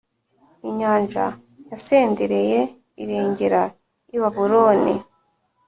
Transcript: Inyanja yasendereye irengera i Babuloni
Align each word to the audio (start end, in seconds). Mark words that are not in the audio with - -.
Inyanja 0.69 1.25
yasendereye 1.71 2.59
irengera 3.01 3.61
i 4.15 4.17
Babuloni 4.21 4.95